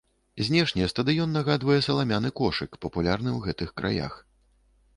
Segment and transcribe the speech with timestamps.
[0.45, 4.13] Знешне стадыён нагадвае саламяны кошык, папулярны ў гэты краях.